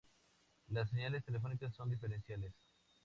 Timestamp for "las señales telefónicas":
0.69-1.75